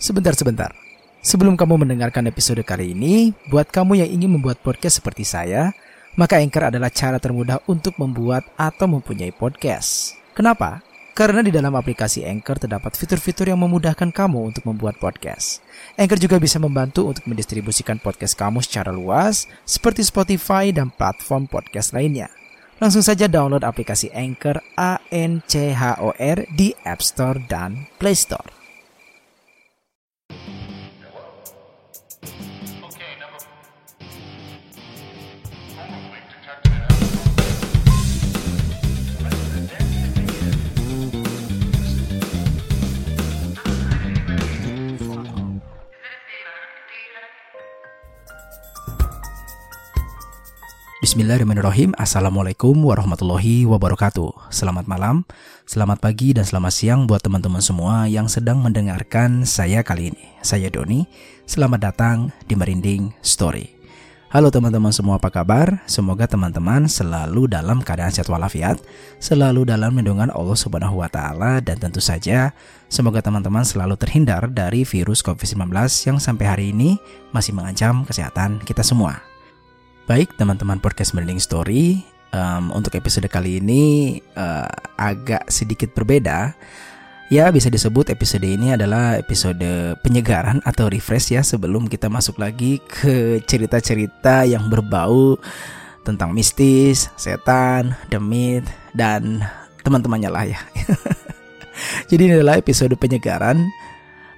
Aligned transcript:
Sebentar-sebentar. 0.00 0.72
Sebelum 1.20 1.60
kamu 1.60 1.84
mendengarkan 1.84 2.24
episode 2.24 2.64
kali 2.64 2.96
ini, 2.96 3.36
buat 3.52 3.68
kamu 3.68 4.00
yang 4.00 4.08
ingin 4.08 4.32
membuat 4.32 4.56
podcast 4.64 5.04
seperti 5.04 5.28
saya, 5.28 5.76
maka 6.16 6.40
Anchor 6.40 6.72
adalah 6.72 6.88
cara 6.88 7.20
termudah 7.20 7.60
untuk 7.68 8.00
membuat 8.00 8.48
atau 8.56 8.88
mempunyai 8.88 9.28
podcast. 9.28 10.16
Kenapa? 10.32 10.80
Karena 11.12 11.44
di 11.44 11.52
dalam 11.52 11.76
aplikasi 11.76 12.24
Anchor 12.24 12.56
terdapat 12.56 12.96
fitur-fitur 12.96 13.52
yang 13.52 13.60
memudahkan 13.60 14.08
kamu 14.08 14.56
untuk 14.56 14.64
membuat 14.64 14.96
podcast. 14.96 15.60
Anchor 16.00 16.16
juga 16.16 16.40
bisa 16.40 16.56
membantu 16.56 17.04
untuk 17.04 17.28
mendistribusikan 17.28 18.00
podcast 18.00 18.40
kamu 18.40 18.64
secara 18.64 18.88
luas, 18.96 19.44
seperti 19.68 20.00
Spotify 20.00 20.72
dan 20.72 20.88
platform 20.88 21.44
podcast 21.44 21.92
lainnya. 21.92 22.32
Langsung 22.80 23.04
saja 23.04 23.28
download 23.28 23.68
aplikasi 23.68 24.08
Anchor 24.16 24.64
A 24.80 24.96
N 25.12 25.44
C 25.44 25.76
H 25.76 26.00
O 26.00 26.16
R 26.16 26.48
di 26.56 26.72
App 26.88 27.04
Store 27.04 27.36
dan 27.36 27.84
Play 28.00 28.16
Store. 28.16 28.59
Bismillahirrahmanirrahim. 51.10 51.90
Assalamualaikum 51.98 52.86
warahmatullahi 52.86 53.66
wabarakatuh. 53.66 54.46
Selamat 54.46 54.86
malam, 54.86 55.26
selamat 55.66 55.98
pagi, 55.98 56.30
dan 56.30 56.46
selamat 56.46 56.70
siang 56.70 57.10
buat 57.10 57.18
teman-teman 57.18 57.58
semua 57.58 58.06
yang 58.06 58.30
sedang 58.30 58.62
mendengarkan 58.62 59.42
saya 59.42 59.82
kali 59.82 60.14
ini. 60.14 60.38
Saya 60.46 60.70
Doni, 60.70 61.02
selamat 61.50 61.80
datang 61.82 62.30
di 62.46 62.54
Merinding 62.54 63.10
Story. 63.26 63.74
Halo 64.30 64.54
teman-teman 64.54 64.94
semua 64.94 65.18
apa 65.18 65.34
kabar? 65.34 65.82
Semoga 65.90 66.30
teman-teman 66.30 66.86
selalu 66.86 67.50
dalam 67.50 67.82
keadaan 67.82 68.14
sehat 68.14 68.30
walafiat 68.30 68.78
Selalu 69.18 69.66
dalam 69.66 69.98
lindungan 69.98 70.30
Allah 70.30 70.54
subhanahu 70.54 71.02
wa 71.02 71.10
ta'ala 71.10 71.58
Dan 71.58 71.82
tentu 71.82 71.98
saja 71.98 72.54
semoga 72.86 73.18
teman-teman 73.18 73.66
selalu 73.66 73.98
terhindar 73.98 74.46
dari 74.46 74.86
virus 74.86 75.26
COVID-19 75.26 75.74
Yang 76.06 76.22
sampai 76.22 76.46
hari 76.46 76.70
ini 76.70 77.02
masih 77.34 77.58
mengancam 77.58 78.06
kesehatan 78.06 78.62
kita 78.62 78.86
semua 78.86 79.29
Baik 80.10 80.34
teman-teman 80.34 80.82
podcast 80.82 81.14
Merinding 81.14 81.38
Story 81.38 82.02
um, 82.34 82.74
Untuk 82.74 82.98
episode 82.98 83.30
kali 83.30 83.62
ini 83.62 84.18
uh, 84.34 84.66
agak 84.98 85.46
sedikit 85.46 85.94
berbeda. 85.94 86.50
Ya 87.30 87.46
bisa 87.54 87.70
disebut 87.70 88.10
episode 88.10 88.42
ini 88.42 88.74
adalah 88.74 89.14
episode 89.14 89.62
penyegaran 90.02 90.58
atau 90.66 90.90
refresh 90.90 91.30
ya 91.30 91.46
Sebelum 91.46 91.86
kita 91.86 92.10
masuk 92.10 92.42
lagi 92.42 92.82
ke 92.90 93.38
cerita-cerita 93.46 94.42
yang 94.50 94.66
berbau 94.66 95.38
Tentang 96.02 96.34
mistis, 96.34 97.06
setan, 97.14 97.94
demit, 98.10 98.66
dan 98.90 99.46
teman-temannya 99.86 100.30
lah 100.34 100.42
ya. 100.42 100.58
Jadi 102.10 102.22
ini 102.26 102.34
adalah 102.34 102.58
episode 102.58 102.98
penyegaran. 102.98 103.62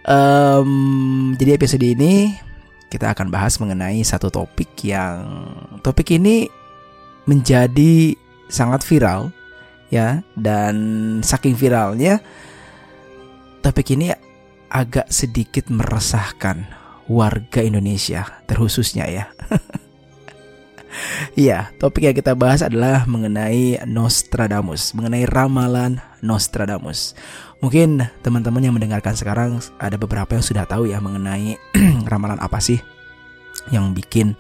Um, 0.05 1.33
Jadi 1.41 1.57
episode 1.57 1.87
ini 1.89 2.52
kita 2.93 3.17
akan 3.17 3.33
bahas 3.33 3.57
mengenai 3.57 4.05
satu 4.05 4.29
topik 4.29 4.69
yang 4.85 5.49
topik 5.81 6.13
ini 6.13 6.45
menjadi 7.25 8.13
sangat 8.53 8.85
viral 8.85 9.33
ya 9.89 10.21
dan 10.37 10.77
saking 11.25 11.57
viralnya 11.57 12.21
topik 13.65 13.97
ini 13.97 14.13
agak 14.69 15.09
sedikit 15.09 15.73
meresahkan 15.73 16.69
warga 17.09 17.65
Indonesia 17.65 18.45
terkhususnya 18.45 19.09
ya. 19.09 19.25
Iya, 21.33 21.73
topik 21.81 22.05
yang 22.05 22.17
kita 22.17 22.37
bahas 22.37 22.61
adalah 22.61 23.09
mengenai 23.09 23.81
Nostradamus, 23.89 24.93
mengenai 24.93 25.25
ramalan 25.25 26.01
Nostradamus. 26.21 27.17
Mungkin 27.65 28.03
teman-teman 28.21 28.63
yang 28.63 28.75
mendengarkan 28.75 29.15
sekarang 29.15 29.63
ada 29.79 29.97
beberapa 29.97 30.35
yang 30.35 30.45
sudah 30.45 30.67
tahu 30.67 30.91
ya 30.91 30.99
mengenai 30.99 31.57
ramalan 32.13 32.43
apa 32.43 32.59
sih 32.59 32.83
yang 33.71 33.95
bikin 33.95 34.35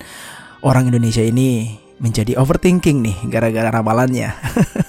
orang 0.66 0.90
Indonesia 0.90 1.22
ini 1.22 1.78
menjadi 2.02 2.34
overthinking 2.34 2.98
nih 2.98 3.16
gara-gara 3.30 3.70
ramalannya. 3.70 4.34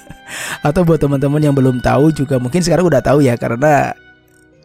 Atau 0.67 0.81
buat 0.81 0.97
teman-teman 0.97 1.45
yang 1.45 1.53
belum 1.53 1.79
tahu 1.85 2.09
juga 2.09 2.41
mungkin 2.41 2.65
sekarang 2.65 2.89
udah 2.89 3.05
tahu 3.05 3.21
ya 3.21 3.37
karena 3.37 3.93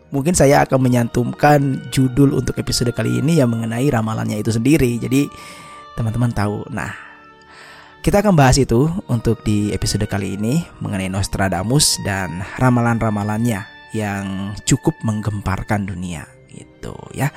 mungkin 0.09 0.33
saya 0.33 0.65
akan 0.65 0.81
menyantumkan 0.81 1.93
judul 1.93 2.33
untuk 2.33 2.57
episode 2.57 2.89
kali 2.97 3.21
ini 3.21 3.45
yang 3.45 3.53
mengenai 3.53 3.85
ramalannya 3.93 4.41
itu 4.41 4.49
sendiri. 4.49 4.97
Jadi 4.97 5.29
teman-teman 5.99 6.31
tahu. 6.31 6.63
Nah, 6.71 6.95
kita 7.99 8.23
akan 8.23 8.39
bahas 8.39 8.55
itu 8.63 8.87
untuk 9.11 9.43
di 9.43 9.75
episode 9.75 10.07
kali 10.07 10.39
ini 10.39 10.63
mengenai 10.79 11.11
Nostradamus 11.11 11.99
dan 12.07 12.47
ramalan-ramalannya 12.63 13.67
yang 13.91 14.55
cukup 14.63 14.95
menggemparkan 15.03 15.83
dunia 15.83 16.31
gitu 16.55 16.95
ya. 17.11 17.35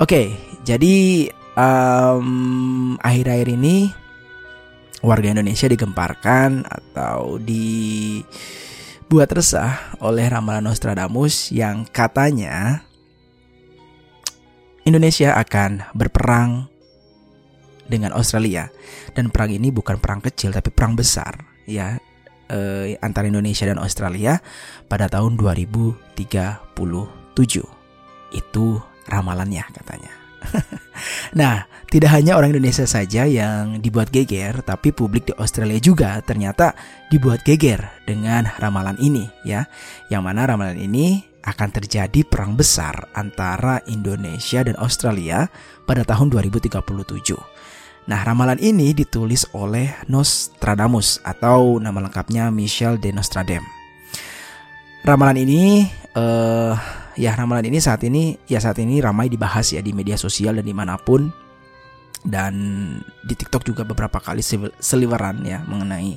Oke, 0.00 0.32
jadi 0.64 1.28
um, 1.52 2.96
akhir-akhir 3.04 3.48
ini 3.52 3.92
warga 5.04 5.28
Indonesia 5.30 5.68
digemparkan 5.68 6.64
atau 6.64 7.36
dibuat 7.38 9.28
resah 9.28 9.92
oleh 10.00 10.24
ramalan 10.24 10.64
Nostradamus 10.64 11.52
yang 11.52 11.84
katanya 11.84 12.80
Indonesia 14.88 15.36
akan 15.36 15.92
berperang 15.92 16.72
dengan 17.88 18.12
Australia 18.14 18.68
dan 19.16 19.32
perang 19.32 19.50
ini 19.50 19.72
bukan 19.72 19.96
perang 19.98 20.20
kecil 20.20 20.52
tapi 20.52 20.68
perang 20.70 20.94
besar 20.94 21.40
ya 21.64 21.96
eh, 22.52 22.96
antara 23.00 23.28
Indonesia 23.28 23.68
dan 23.68 23.80
Australia 23.80 24.40
pada 24.86 25.08
tahun 25.08 25.36
2037 25.40 26.28
itu 28.32 28.66
ramalannya 29.08 29.64
katanya. 29.72 30.12
nah, 31.40 31.66
tidak 31.90 32.14
hanya 32.14 32.38
orang 32.38 32.54
Indonesia 32.54 32.86
saja 32.86 33.26
yang 33.26 33.82
dibuat 33.82 34.14
geger, 34.14 34.62
tapi 34.62 34.94
publik 34.94 35.26
di 35.26 35.34
Australia 35.34 35.80
juga 35.82 36.22
ternyata 36.22 36.78
dibuat 37.10 37.42
geger 37.42 37.82
dengan 38.06 38.46
ramalan 38.60 38.94
ini 39.02 39.26
ya. 39.42 39.66
Yang 40.12 40.22
mana 40.22 40.46
ramalan 40.46 40.78
ini 40.78 41.26
akan 41.42 41.68
terjadi 41.72 42.28
perang 42.28 42.54
besar 42.54 43.08
antara 43.16 43.80
Indonesia 43.88 44.60
dan 44.62 44.76
Australia 44.78 45.48
pada 45.88 46.04
tahun 46.04 46.28
2037. 46.30 47.57
Nah, 48.08 48.24
ramalan 48.24 48.56
ini 48.56 48.96
ditulis 48.96 49.44
oleh 49.52 49.92
Nostradamus 50.08 51.20
atau 51.20 51.76
nama 51.76 52.00
lengkapnya 52.00 52.48
Michel 52.48 52.96
de 52.96 53.12
Nostradam. 53.12 53.60
Ramalan 55.04 55.36
ini 55.36 55.84
uh, 56.16 56.72
ya 57.20 57.36
ramalan 57.36 57.68
ini 57.68 57.84
saat 57.84 58.00
ini 58.08 58.40
ya 58.48 58.64
saat 58.64 58.80
ini 58.80 59.04
ramai 59.04 59.28
dibahas 59.28 59.76
ya 59.76 59.84
di 59.84 59.92
media 59.92 60.16
sosial 60.16 60.56
dan 60.56 60.64
di 60.64 60.72
mana 60.72 60.96
pun 60.96 61.28
dan 62.24 62.54
di 63.28 63.34
TikTok 63.36 63.68
juga 63.68 63.84
beberapa 63.84 64.18
kali 64.18 64.40
seliweran 64.80 65.44
ya 65.44 65.60
mengenai 65.68 66.16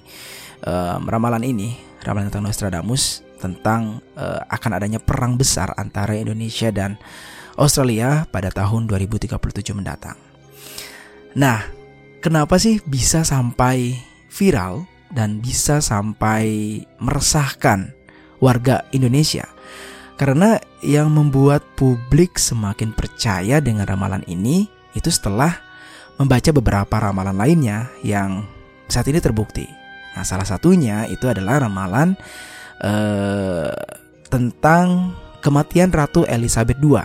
uh, 0.63 0.97
ramalan 1.03 1.43
ini 1.43 1.75
ramalan 2.07 2.31
tentang 2.31 2.47
Nostradamus 2.47 3.19
tentang 3.35 3.99
uh, 4.15 4.39
akan 4.47 4.71
adanya 4.79 5.03
perang 5.03 5.35
besar 5.35 5.75
antara 5.75 6.15
Indonesia 6.15 6.71
dan 6.71 6.95
Australia 7.59 8.23
pada 8.31 8.47
tahun 8.47 8.87
2037 8.87 9.35
mendatang. 9.75 10.15
Nah, 11.35 11.80
kenapa 12.21 12.61
sih 12.61 12.79
bisa 12.85 13.25
sampai 13.25 13.97
viral 14.29 14.85
dan 15.11 15.41
bisa 15.41 15.81
sampai 15.81 16.79
meresahkan 17.01 17.91
warga 18.39 18.85
Indonesia? 18.93 19.49
Karena 20.15 20.61
yang 20.85 21.09
membuat 21.09 21.65
publik 21.73 22.37
semakin 22.37 22.93
percaya 22.93 23.57
dengan 23.57 23.89
ramalan 23.89 24.21
ini 24.29 24.69
itu 24.93 25.09
setelah 25.09 25.57
membaca 26.21 26.53
beberapa 26.53 26.95
ramalan 27.01 27.33
lainnya 27.33 27.89
yang 28.05 28.45
saat 28.85 29.09
ini 29.09 29.17
terbukti. 29.17 29.65
Nah, 30.13 30.21
salah 30.21 30.45
satunya 30.45 31.09
itu 31.09 31.25
adalah 31.25 31.65
ramalan 31.65 32.13
eh, 32.85 33.73
tentang 34.29 35.17
kematian 35.41 35.89
Ratu 35.89 36.29
Elizabeth 36.29 36.77
II 36.77 37.01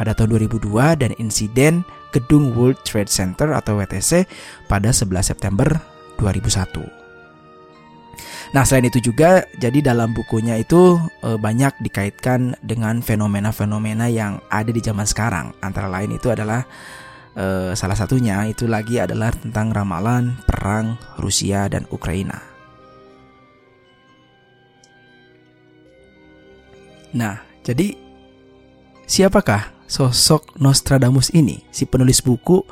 pada 0.00 0.16
tahun 0.16 0.48
2002 0.48 0.96
dan 0.96 1.10
insiden 1.20 1.84
gedung 2.16 2.56
World 2.56 2.80
Trade 2.88 3.12
Center 3.12 3.52
atau 3.52 3.76
WTC 3.76 4.24
pada 4.64 4.88
11 4.88 5.20
September 5.20 5.68
2001. 6.16 7.06
Nah, 8.56 8.64
selain 8.64 8.88
itu 8.88 9.12
juga 9.12 9.44
jadi 9.60 9.84
dalam 9.92 10.16
bukunya 10.16 10.56
itu 10.56 10.96
e, 11.20 11.36
banyak 11.36 11.76
dikaitkan 11.84 12.56
dengan 12.64 13.04
fenomena-fenomena 13.04 14.08
yang 14.08 14.40
ada 14.48 14.72
di 14.72 14.80
zaman 14.80 15.04
sekarang. 15.04 15.52
Antara 15.60 15.92
lain 15.92 16.16
itu 16.16 16.32
adalah 16.32 16.64
e, 17.36 17.76
salah 17.76 17.98
satunya 17.98 18.48
itu 18.48 18.64
lagi 18.64 18.96
adalah 18.96 19.34
tentang 19.34 19.76
ramalan 19.76 20.40
perang 20.48 20.96
Rusia 21.20 21.68
dan 21.68 21.84
Ukraina. 21.92 22.40
Nah, 27.12 27.40
jadi 27.60 27.92
siapakah 29.04 29.75
sosok 29.86 30.58
Nostradamus 30.58 31.30
ini, 31.34 31.62
si 31.70 31.86
penulis 31.86 32.22
buku 32.22 32.62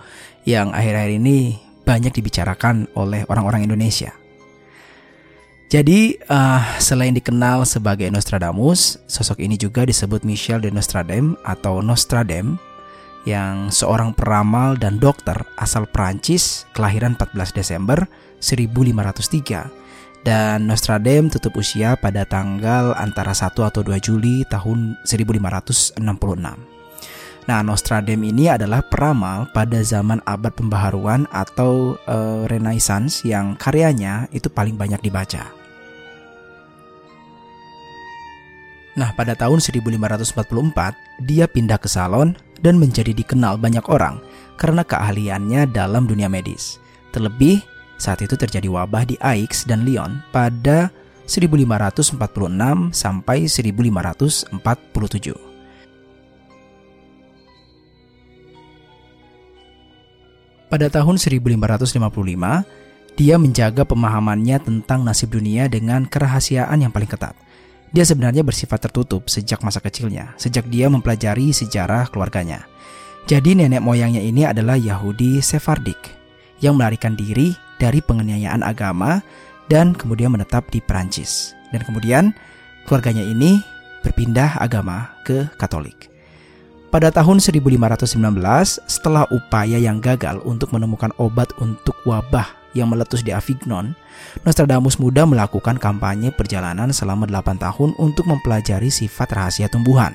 yang 0.45 0.75
akhir-akhir 0.75 1.13
ini 1.19 1.59
banyak 1.87 2.13
dibicarakan 2.15 2.91
oleh 2.99 3.25
orang-orang 3.31 3.67
Indonesia. 3.67 4.13
Jadi, 5.73 6.15
uh, 6.31 6.63
selain 6.79 7.17
dikenal 7.17 7.67
sebagai 7.67 8.07
Nostradamus, 8.13 9.01
sosok 9.11 9.43
ini 9.43 9.59
juga 9.59 9.83
disebut 9.83 10.23
Michel 10.23 10.63
de 10.63 10.71
Nostradam 10.71 11.35
atau 11.43 11.83
Nostradam, 11.83 12.61
yang 13.25 13.73
seorang 13.73 14.13
peramal 14.13 14.77
dan 14.77 15.01
dokter 15.01 15.35
asal 15.57 15.89
Prancis, 15.89 16.69
kelahiran 16.77 17.17
14 17.17 17.57
Desember 17.57 18.05
1503. 18.39 20.25
Dan 20.25 20.69
Nostradam 20.69 21.29
tutup 21.29 21.57
usia 21.61 21.97
pada 22.01 22.25
tanggal 22.25 22.97
antara 22.97 23.37
1 23.37 23.61
atau 23.65 23.81
2 23.85 24.01
Juli 24.01 24.45
tahun 24.49 24.97
1566. 25.05 26.74
Nah, 27.45 27.61
Nostradam 27.61 28.25
ini 28.25 28.49
adalah 28.49 28.81
peramal 28.81 29.53
pada 29.53 29.85
zaman 29.85 30.25
abad 30.25 30.49
pembaharuan 30.57 31.29
atau 31.29 32.01
uh, 32.09 32.49
Renaissance 32.49 33.21
yang 33.21 33.53
karyanya 33.61 34.33
itu 34.33 34.49
paling 34.49 34.81
banyak 34.81 35.05
dibaca. 35.05 35.53
Nah, 38.95 39.11
pada 39.13 39.37
tahun 39.37 39.61
1544, 39.61 41.29
dia 41.29 41.45
pindah 41.45 41.77
ke 41.77 41.91
Salon 41.91 42.33
dan 42.65 42.81
menjadi 42.81 43.13
dikenal 43.13 43.61
banyak 43.61 43.85
orang 43.93 44.25
karena 44.57 44.81
keahliannya 44.87 45.69
dalam 45.69 46.09
dunia 46.09 46.33
medis. 46.33 46.81
Terlebih, 47.13 47.61
saat 48.01 48.25
itu 48.25 48.41
terjadi 48.41 48.73
wabah 48.73 49.05
di 49.05 49.21
Aix 49.21 49.69
dan 49.69 49.85
Lyon 49.85 50.25
pada 50.33 50.89
1546 51.29 52.17
sampai 52.95 53.51
1547. 53.51 55.54
Pada 60.73 60.89
tahun 60.89 61.21
1555, 61.21 62.65
dia 63.15 63.35
menjaga 63.39 63.87
pemahamannya 63.87 64.59
tentang 64.59 65.07
nasib 65.07 65.31
dunia 65.35 65.71
dengan 65.71 66.03
kerahasiaan 66.09 66.83
yang 66.83 66.91
paling 66.91 67.07
ketat. 67.07 67.37
Dia 67.95 68.03
sebenarnya 68.03 68.43
bersifat 68.43 68.91
tertutup 68.91 69.31
sejak 69.31 69.63
masa 69.63 69.79
kecilnya, 69.79 70.35
sejak 70.35 70.67
dia 70.67 70.91
mempelajari 70.91 71.55
sejarah 71.55 72.11
keluarganya. 72.11 72.67
Jadi 73.31 73.55
nenek 73.55 73.81
moyangnya 73.81 74.19
ini 74.19 74.43
adalah 74.45 74.75
Yahudi 74.75 75.39
Sephardik 75.39 75.97
yang 76.59 76.75
melarikan 76.75 77.15
diri 77.15 77.55
dari 77.79 78.03
penganiayaan 78.03 78.67
agama 78.67 79.23
dan 79.71 79.95
kemudian 79.95 80.35
menetap 80.35 80.67
di 80.75 80.83
Perancis. 80.83 81.55
Dan 81.71 81.87
kemudian 81.87 82.35
keluarganya 82.85 83.23
ini 83.23 83.63
berpindah 84.03 84.59
agama 84.59 85.15
ke 85.23 85.49
Katolik. 85.57 86.14
Pada 86.95 87.11
tahun 87.11 87.43
1519, 87.43 88.07
setelah 88.87 89.27
upaya 89.35 89.83
yang 89.83 89.99
gagal 89.99 90.39
untuk 90.47 90.71
menemukan 90.71 91.11
obat 91.19 91.51
untuk 91.59 91.99
wabah 92.07 92.47
yang 92.71 92.87
meletus 92.87 93.27
di 93.27 93.35
Avignon, 93.35 93.99
Nostradamus 94.47 95.03
muda 95.03 95.27
melakukan 95.27 95.75
kampanye 95.75 96.31
perjalanan 96.31 96.95
selama 96.95 97.27
8 97.27 97.59
tahun 97.59 97.99
untuk 97.99 98.31
mempelajari 98.31 98.95
sifat 98.95 99.27
rahasia 99.35 99.67
tumbuhan. 99.67 100.15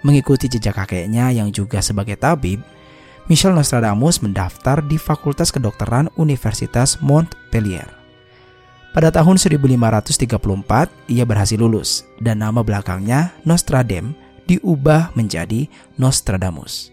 Mengikuti 0.00 0.48
jejak 0.48 0.80
kakeknya 0.80 1.28
yang 1.28 1.52
juga 1.52 1.84
sebagai 1.84 2.16
tabib, 2.16 2.64
Michel 3.28 3.52
Nostradamus 3.52 4.24
mendaftar 4.24 4.80
di 4.80 4.96
Fakultas 4.96 5.52
Kedokteran 5.52 6.08
Universitas 6.16 6.96
Montpellier. 7.04 7.84
Pada 8.96 9.12
tahun 9.12 9.36
1534, 9.36 10.88
ia 11.12 11.28
berhasil 11.28 11.60
lulus 11.60 12.08
dan 12.16 12.40
nama 12.40 12.64
belakangnya 12.64 13.36
Nostradem 13.44 14.16
diubah 14.48 15.12
menjadi 15.12 15.68
Nostradamus. 16.00 16.88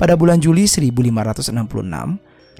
Pada 0.00 0.16
bulan 0.16 0.40
Juli 0.40 0.64
1566, 0.64 1.52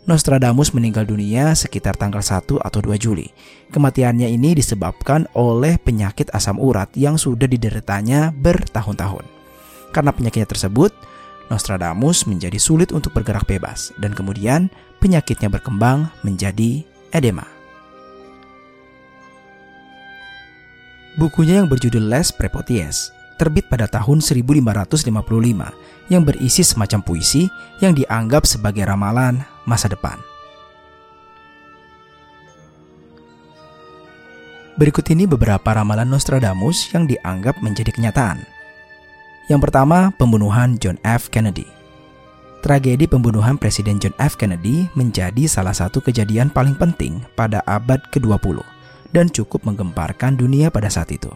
Nostradamus 0.03 0.75
meninggal 0.75 1.07
dunia 1.07 1.55
sekitar 1.55 1.95
tanggal 1.95 2.21
1 2.21 2.59
atau 2.59 2.81
2 2.83 2.99
Juli. 2.99 3.31
Kematiannya 3.71 4.29
ini 4.31 4.53
disebabkan 4.59 5.31
oleh 5.33 5.79
penyakit 5.79 6.29
asam 6.35 6.59
urat 6.59 6.91
yang 6.99 7.15
sudah 7.15 7.47
dideritanya 7.47 8.35
bertahun-tahun. 8.35 9.25
Karena 9.95 10.11
penyakitnya 10.11 10.51
tersebut, 10.51 10.91
Nostradamus 11.51 12.27
menjadi 12.27 12.59
sulit 12.59 12.91
untuk 12.91 13.15
bergerak 13.15 13.47
bebas 13.47 13.95
dan 14.01 14.11
kemudian 14.17 14.73
penyakitnya 14.99 15.53
berkembang 15.53 16.11
menjadi 16.27 16.83
edema. 17.15 17.47
Bukunya 21.15 21.61
yang 21.61 21.69
berjudul 21.69 22.09
Les 22.09 22.33
Prepoties 22.33 23.22
terbit 23.43 23.67
pada 23.67 23.91
tahun 23.91 24.23
1555 24.23 25.11
yang 26.15 26.23
berisi 26.23 26.63
semacam 26.63 27.03
puisi 27.03 27.51
yang 27.83 27.91
dianggap 27.91 28.47
sebagai 28.47 28.87
ramalan 28.87 29.43
masa 29.67 29.91
depan. 29.91 30.15
Berikut 34.79 35.03
ini 35.11 35.27
beberapa 35.27 35.75
ramalan 35.75 36.07
Nostradamus 36.07 36.95
yang 36.95 37.11
dianggap 37.11 37.59
menjadi 37.59 37.91
kenyataan. 37.91 38.47
Yang 39.51 39.69
pertama, 39.69 40.15
pembunuhan 40.15 40.79
John 40.79 40.97
F. 41.03 41.27
Kennedy. 41.29 41.67
Tragedi 42.63 43.11
pembunuhan 43.11 43.59
Presiden 43.59 43.99
John 43.99 44.15
F. 44.23 44.39
Kennedy 44.39 44.87
menjadi 44.95 45.51
salah 45.51 45.75
satu 45.75 45.99
kejadian 45.99 46.47
paling 46.47 46.79
penting 46.79 47.19
pada 47.35 47.59
abad 47.67 47.99
ke-20 48.15 48.63
dan 49.11 49.27
cukup 49.29 49.67
menggemparkan 49.67 50.39
dunia 50.39 50.71
pada 50.71 50.87
saat 50.87 51.11
itu. 51.11 51.29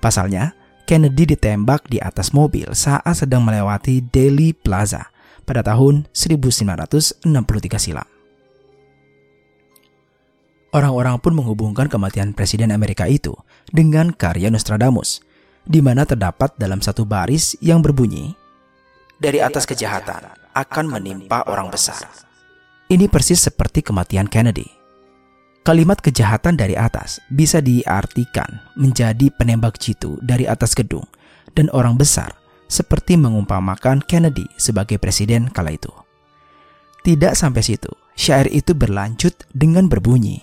Pasalnya, 0.00 0.56
Kennedy 0.92 1.24
ditembak 1.24 1.88
di 1.88 1.96
atas 2.04 2.36
mobil 2.36 2.68
saat 2.76 3.16
sedang 3.16 3.40
melewati 3.40 4.04
Delhi 4.12 4.52
Plaza 4.52 5.08
pada 5.48 5.64
tahun 5.64 6.04
1963 6.12 7.24
silam. 7.80 8.04
Orang-orang 10.68 11.16
pun 11.16 11.32
menghubungkan 11.32 11.88
kematian 11.88 12.36
Presiden 12.36 12.76
Amerika 12.76 13.08
itu 13.08 13.32
dengan 13.72 14.12
karya 14.12 14.52
Nostradamus, 14.52 15.24
di 15.64 15.80
mana 15.80 16.04
terdapat 16.04 16.60
dalam 16.60 16.84
satu 16.84 17.08
baris 17.08 17.56
yang 17.64 17.80
berbunyi, 17.80 18.36
Dari 19.16 19.40
atas 19.40 19.64
kejahatan 19.64 20.28
akan 20.52 20.84
menimpa 20.92 21.48
orang 21.48 21.72
besar. 21.72 22.04
Ini 22.92 23.08
persis 23.08 23.40
seperti 23.40 23.80
kematian 23.80 24.28
Kennedy. 24.28 24.81
Kalimat 25.62 26.02
kejahatan 26.02 26.58
dari 26.58 26.74
atas 26.74 27.22
bisa 27.30 27.62
diartikan 27.62 28.62
menjadi 28.74 29.30
penembak 29.30 29.78
jitu 29.78 30.18
dari 30.18 30.42
atas 30.42 30.74
gedung 30.74 31.06
dan 31.54 31.70
orang 31.70 31.94
besar 31.94 32.34
seperti 32.66 33.14
mengumpamakan 33.14 34.02
Kennedy 34.02 34.50
sebagai 34.58 34.98
presiden 34.98 35.46
kala 35.46 35.78
itu. 35.78 35.92
Tidak 37.06 37.34
sampai 37.38 37.62
situ, 37.62 37.90
syair 38.18 38.50
itu 38.50 38.74
berlanjut 38.74 39.34
dengan 39.54 39.86
berbunyi, 39.86 40.42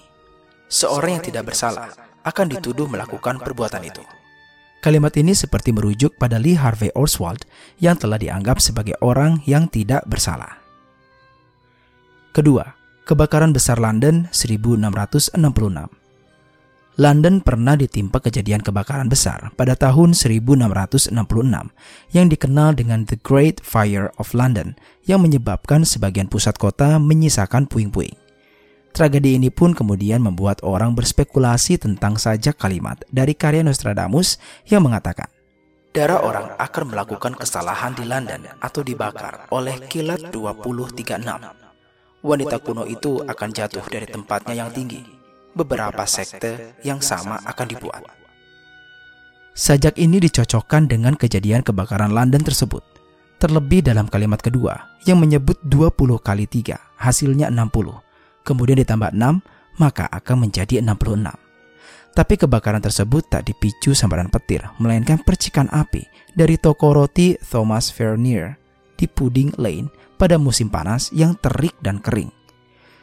Seorang 0.70 1.18
yang 1.18 1.26
tidak 1.26 1.50
bersalah 1.50 1.90
akan 2.22 2.46
dituduh 2.54 2.86
melakukan 2.86 3.42
perbuatan 3.42 3.90
itu. 3.90 4.06
Kalimat 4.86 5.12
ini 5.18 5.34
seperti 5.34 5.74
merujuk 5.74 6.14
pada 6.22 6.38
Lee 6.38 6.54
Harvey 6.54 6.94
Oswald 6.94 7.42
yang 7.82 7.98
telah 7.98 8.22
dianggap 8.22 8.62
sebagai 8.62 8.94
orang 9.02 9.42
yang 9.50 9.66
tidak 9.66 10.06
bersalah. 10.06 10.62
Kedua, 12.38 12.79
Kebakaran 13.10 13.58
Besar 13.58 13.82
London 13.82 14.30
1666. 14.30 15.34
London 17.02 17.42
pernah 17.42 17.74
ditimpa 17.74 18.22
kejadian 18.22 18.62
kebakaran 18.62 19.10
besar 19.10 19.50
pada 19.58 19.74
tahun 19.74 20.14
1666 20.14 21.18
yang 22.14 22.28
dikenal 22.30 22.78
dengan 22.78 23.10
The 23.10 23.18
Great 23.26 23.66
Fire 23.66 24.14
of 24.22 24.38
London 24.38 24.78
yang 25.10 25.26
menyebabkan 25.26 25.90
sebagian 25.90 26.30
pusat 26.30 26.62
kota 26.62 27.02
menyisakan 27.02 27.66
puing-puing. 27.66 28.14
Tragedi 28.94 29.42
ini 29.42 29.50
pun 29.50 29.74
kemudian 29.74 30.22
membuat 30.22 30.62
orang 30.62 30.94
berspekulasi 30.94 31.82
tentang 31.82 32.14
sajak 32.14 32.62
kalimat 32.62 33.02
dari 33.10 33.34
karya 33.34 33.66
Nostradamus 33.66 34.38
yang 34.70 34.86
mengatakan, 34.86 35.34
Darah 35.98 36.22
orang 36.22 36.54
akan 36.62 36.94
melakukan 36.94 37.34
kesalahan 37.34 37.98
di 37.98 38.06
London 38.06 38.46
atau 38.62 38.86
dibakar 38.86 39.50
oleh 39.50 39.82
kilat 39.90 40.30
2036 40.30 41.59
wanita 42.24 42.60
kuno 42.60 42.84
itu 42.84 43.24
akan 43.24 43.50
jatuh 43.52 43.86
dari 43.88 44.08
tempatnya 44.08 44.66
yang 44.66 44.70
tinggi. 44.72 45.02
Beberapa 45.56 46.06
sekte 46.06 46.78
yang 46.86 47.02
sama 47.02 47.42
akan 47.44 47.68
dibuat. 47.68 48.02
Sajak 49.58 50.00
ini 50.00 50.24
dicocokkan 50.24 50.88
dengan 50.88 51.20
kejadian 51.20 51.66
kebakaran 51.66 52.16
London 52.16 52.40
tersebut. 52.40 52.80
Terlebih 53.40 53.84
dalam 53.84 54.08
kalimat 54.08 54.40
kedua 54.40 55.00
yang 55.04 55.20
menyebut 55.20 55.60
20 55.68 55.96
kali 56.20 56.48
3 56.48 56.76
hasilnya 57.00 57.52
60. 57.52 57.92
Kemudian 58.44 58.78
ditambah 58.80 59.12
6 59.12 59.80
maka 59.80 60.06
akan 60.12 60.48
menjadi 60.48 60.84
66. 60.84 61.50
Tapi 62.16 62.36
kebakaran 62.36 62.84
tersebut 62.84 63.32
tak 63.32 63.48
dipicu 63.48 63.96
sambaran 63.96 64.28
petir, 64.28 64.66
melainkan 64.76 65.24
percikan 65.24 65.72
api 65.72 66.04
dari 66.36 66.60
toko 66.60 66.92
roti 66.92 67.40
Thomas 67.40 67.88
Vernier 67.96 68.60
di 69.00 69.08
Pudding 69.08 69.56
Lane 69.56 69.88
pada 70.20 70.36
musim 70.36 70.68
panas 70.68 71.08
yang 71.16 71.40
terik 71.40 71.74
dan 71.80 72.04
kering. 72.04 72.30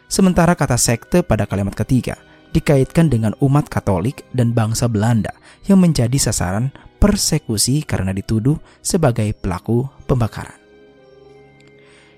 Sementara 0.06 0.52
kata 0.52 0.76
sekte 0.76 1.24
pada 1.24 1.48
kalimat 1.48 1.72
ketiga 1.72 2.20
dikaitkan 2.54 3.10
dengan 3.10 3.34
umat 3.42 3.66
Katolik 3.66 4.22
dan 4.36 4.52
bangsa 4.52 4.86
Belanda 4.86 5.34
yang 5.66 5.82
menjadi 5.82 6.14
sasaran 6.20 6.70
persekusi 7.02 7.82
karena 7.82 8.14
dituduh 8.14 8.60
sebagai 8.84 9.32
pelaku 9.34 9.88
pembakaran. 10.06 10.56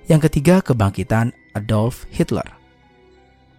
Yang 0.09 0.29
ketiga, 0.29 0.61
kebangkitan 0.65 1.33
Adolf 1.53 2.09
Hitler. 2.09 2.47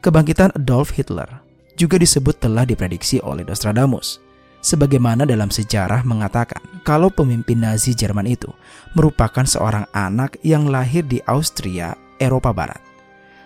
Kebangkitan 0.02 0.56
Adolf 0.56 0.96
Hitler 0.96 1.30
juga 1.78 1.96
disebut 2.00 2.42
telah 2.42 2.66
diprediksi 2.66 3.22
oleh 3.22 3.46
Nostradamus. 3.46 4.29
Sebagaimana 4.60 5.24
dalam 5.24 5.48
sejarah 5.48 6.04
mengatakan 6.04 6.60
kalau 6.84 7.08
pemimpin 7.08 7.64
Nazi 7.64 7.96
Jerman 7.96 8.28
itu 8.28 8.52
merupakan 8.92 9.48
seorang 9.48 9.88
anak 9.96 10.36
yang 10.44 10.68
lahir 10.68 11.08
di 11.08 11.24
Austria, 11.24 11.96
Eropa 12.20 12.52
Barat. 12.52 12.84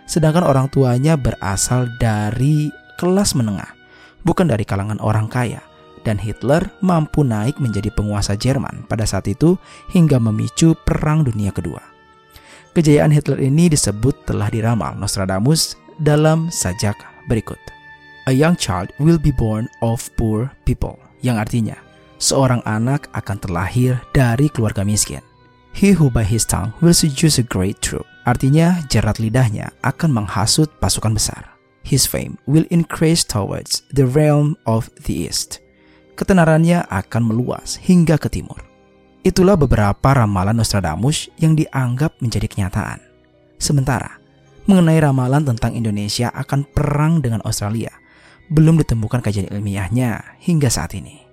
Sedangkan 0.10 0.42
orang 0.42 0.68
tuanya 0.74 1.14
berasal 1.14 1.88
dari 2.02 2.74
kelas 2.98 3.38
menengah, 3.38 3.78
bukan 4.26 4.50
dari 4.50 4.66
kalangan 4.66 4.98
orang 5.00 5.30
kaya. 5.30 5.62
Dan 6.04 6.20
Hitler 6.20 6.68
mampu 6.84 7.24
naik 7.24 7.64
menjadi 7.64 7.88
penguasa 7.88 8.36
Jerman 8.36 8.84
pada 8.92 9.08
saat 9.08 9.24
itu 9.32 9.56
hingga 9.96 10.20
memicu 10.20 10.76
Perang 10.84 11.24
Dunia 11.24 11.56
Kedua. 11.56 11.80
Kejayaan 12.76 13.14
Hitler 13.14 13.40
ini 13.40 13.72
disebut 13.72 14.28
telah 14.28 14.52
diramal 14.52 15.00
Nostradamus 15.00 15.80
dalam 15.96 16.52
sajak 16.52 17.00
berikut. 17.32 17.73
A 18.28 18.34
young 18.34 18.56
child 18.56 18.96
will 19.00 19.20
be 19.20 19.36
born 19.36 19.68
of 19.84 20.00
poor 20.16 20.48
people, 20.64 20.96
yang 21.20 21.36
artinya 21.36 21.76
seorang 22.20 22.64
anak 22.64 23.12
akan 23.12 23.36
terlahir 23.40 24.00
dari 24.16 24.48
keluarga 24.48 24.88
miskin. 24.88 25.20
He 25.76 25.92
who 25.92 26.08
by 26.08 26.24
his 26.24 26.48
tongue 26.48 26.72
will 26.80 26.96
seduce 26.96 27.42
a 27.42 27.46
great 27.46 27.84
troop, 27.84 28.08
artinya 28.24 28.80
jerat 28.88 29.20
lidahnya 29.20 29.76
akan 29.84 30.24
menghasut 30.24 30.72
pasukan 30.80 31.18
besar 31.18 31.54
his 31.84 32.08
fame 32.08 32.40
will 32.48 32.66
increase 32.72 33.22
towards 33.28 33.84
the 33.92 34.08
realm 34.08 34.56
of 34.66 34.90
the 35.06 35.28
east. 35.28 35.60
Ketenarannya 36.16 36.88
akan 36.88 37.22
meluas 37.28 37.78
hingga 37.78 38.16
ke 38.18 38.32
timur. 38.32 38.64
Itulah 39.24 39.56
beberapa 39.56 40.16
ramalan 40.16 40.56
Nostradamus 40.56 41.32
yang 41.40 41.56
dianggap 41.56 42.20
menjadi 42.20 42.48
kenyataan. 42.48 43.00
Sementara, 43.56 44.20
mengenai 44.68 45.00
ramalan 45.00 45.48
tentang 45.48 45.76
Indonesia 45.76 46.28
akan 46.36 46.68
perang 46.68 47.24
dengan 47.24 47.40
Australia, 47.48 47.92
belum 48.54 48.78
ditemukan 48.86 49.26
kajian 49.26 49.50
ilmiahnya 49.50 50.38
hingga 50.38 50.70
saat 50.70 50.94
ini. 50.94 51.26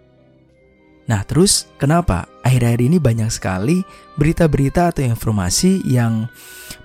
Nah 1.05 1.21
terus 1.29 1.69
kenapa 1.77 2.25
akhir-akhir 2.41 2.81
ini 2.81 2.97
banyak 2.97 3.29
sekali 3.29 3.85
berita-berita 4.17 4.95
atau 4.95 5.05
informasi 5.05 5.85
yang 5.85 6.33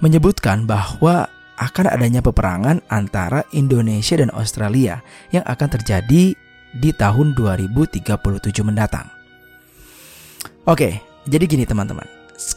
menyebutkan 0.03 0.67
bahwa 0.67 1.31
akan 1.55 1.87
adanya 1.87 2.19
peperangan 2.19 2.83
antara 2.91 3.47
Indonesia 3.55 4.19
dan 4.19 4.27
Australia 4.35 4.99
yang 5.31 5.47
akan 5.47 5.79
terjadi 5.79 6.35
di 6.75 6.89
tahun 6.91 7.31
2037 7.31 8.03
mendatang. 8.67 9.07
Oke, 10.67 10.99
jadi 11.23 11.45
gini 11.47 11.63
teman-teman. 11.63 12.03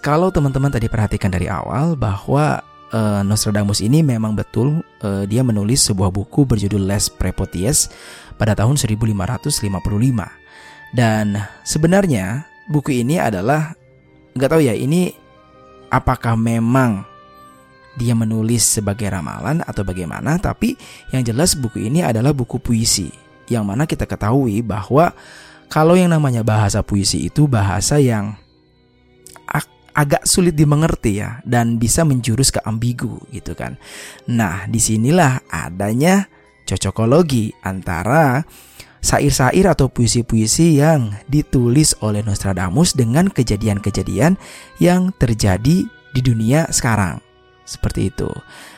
Kalau 0.02 0.34
teman-teman 0.34 0.74
tadi 0.74 0.90
perhatikan 0.90 1.30
dari 1.30 1.46
awal 1.46 1.94
bahwa 1.94 2.58
uh, 2.92 3.20
Nostradamus 3.24 3.80
ini 3.84 4.00
memang 4.04 4.36
betul 4.36 4.84
uh, 5.04 5.24
dia 5.28 5.44
menulis 5.44 5.84
sebuah 5.84 6.12
buku 6.12 6.44
berjudul 6.48 6.84
Les 6.88 7.08
Prepoties 7.08 7.88
pada 8.36 8.54
tahun 8.54 8.76
1555. 8.76 9.68
Dan 10.96 11.36
sebenarnya 11.68 12.48
buku 12.72 13.04
ini 13.04 13.20
adalah 13.20 13.76
nggak 14.32 14.50
tahu 14.50 14.62
ya 14.64 14.72
ini 14.72 15.12
apakah 15.92 16.36
memang 16.36 17.04
dia 17.98 18.14
menulis 18.14 18.62
sebagai 18.62 19.10
ramalan 19.10 19.58
atau 19.66 19.82
bagaimana, 19.82 20.38
tapi 20.38 20.78
yang 21.10 21.26
jelas 21.26 21.58
buku 21.58 21.90
ini 21.90 22.06
adalah 22.06 22.30
buku 22.30 22.62
puisi. 22.62 23.10
Yang 23.50 23.64
mana 23.64 23.84
kita 23.90 24.06
ketahui 24.06 24.62
bahwa 24.62 25.10
kalau 25.66 25.98
yang 25.98 26.14
namanya 26.14 26.46
bahasa 26.46 26.80
puisi 26.80 27.26
itu 27.26 27.50
bahasa 27.50 27.98
yang 27.98 28.38
agak 29.98 30.22
sulit 30.30 30.54
dimengerti 30.54 31.18
ya 31.18 31.42
dan 31.42 31.82
bisa 31.82 32.06
menjurus 32.06 32.54
ke 32.54 32.62
ambigu 32.62 33.18
gitu 33.34 33.58
kan. 33.58 33.74
Nah, 34.30 34.70
di 34.70 34.78
sinilah 34.78 35.42
adanya 35.50 36.30
cocokologi 36.70 37.50
antara 37.66 38.46
sair-sair 39.02 39.66
atau 39.66 39.90
puisi-puisi 39.90 40.78
yang 40.78 41.10
ditulis 41.26 41.98
oleh 41.98 42.22
Nostradamus 42.22 42.94
dengan 42.94 43.26
kejadian-kejadian 43.26 44.38
yang 44.78 45.10
terjadi 45.18 45.82
di 46.14 46.20
dunia 46.22 46.70
sekarang. 46.70 47.18
Seperti 47.66 48.14
itu. 48.14 48.30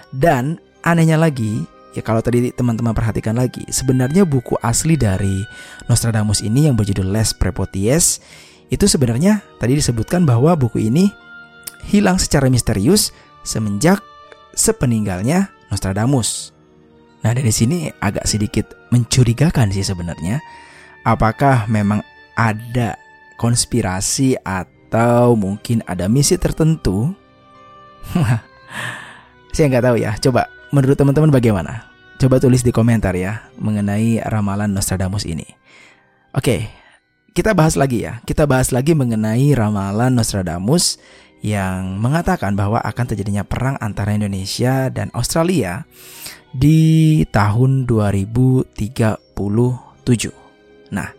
Dan 0.09 0.57
anehnya 0.83 1.21
lagi, 1.21 1.63
ya 1.93 2.01
kalau 2.01 2.25
tadi 2.25 2.49
teman-teman 2.49 2.97
perhatikan 2.97 3.37
lagi, 3.37 3.63
sebenarnya 3.69 4.25
buku 4.25 4.57
asli 4.65 4.97
dari 4.97 5.45
Nostradamus 5.85 6.41
ini 6.41 6.67
yang 6.69 6.81
berjudul 6.81 7.13
Les 7.13 7.37
Prepoties 7.37 8.25
itu 8.71 8.87
sebenarnya 8.87 9.43
tadi 9.59 9.75
disebutkan 9.75 10.23
bahwa 10.23 10.55
buku 10.55 10.87
ini 10.87 11.11
hilang 11.91 12.23
secara 12.23 12.47
misterius 12.47 13.11
semenjak 13.43 13.99
sepeninggalnya 14.55 15.51
Nostradamus. 15.71 16.55
Nah 17.23 17.35
dari 17.35 17.51
sini 17.51 17.91
agak 17.99 18.27
sedikit 18.27 18.75
mencurigakan 18.95 19.75
sih 19.75 19.87
sebenarnya. 19.87 20.41
Apakah 21.03 21.67
memang 21.67 22.03
ada 22.39 22.95
konspirasi 23.39 24.39
atau 24.43 25.35
mungkin 25.35 25.83
ada 25.87 26.07
misi 26.07 26.39
tertentu? 26.39 27.15
Saya 29.55 29.67
nggak 29.67 29.85
tahu 29.85 29.97
ya. 29.99 30.15
Coba 30.19 30.51
menurut 30.71 30.99
teman-teman 30.99 31.31
bagaimana? 31.31 31.91
Coba 32.21 32.37
tulis 32.37 32.61
di 32.61 32.71
komentar 32.71 33.17
ya 33.17 33.49
mengenai 33.57 34.21
ramalan 34.27 34.71
Nostradamus 34.71 35.25
ini. 35.25 35.47
Oke, 36.37 36.80
kita 37.31 37.55
bahas 37.55 37.79
lagi 37.79 38.05
ya. 38.05 38.19
Kita 38.27 38.45
bahas 38.47 38.75
lagi 38.75 38.95
mengenai 38.95 39.55
ramalan 39.55 40.15
Nostradamus 40.15 40.99
yang 41.41 41.97
mengatakan 41.97 42.53
bahwa 42.53 42.83
akan 42.85 43.05
terjadinya 43.09 43.47
perang 43.47 43.81
antara 43.81 44.13
Indonesia 44.13 44.93
dan 44.93 45.09
Australia 45.17 45.89
di 46.53 47.23
tahun 47.31 47.89
2037. 47.89 48.75
Nah, 50.91 51.11